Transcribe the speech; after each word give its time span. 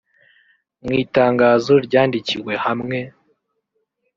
mw'itangazo 0.83 1.73
ryandikiwe 1.85 2.53
hamwe 2.65 2.97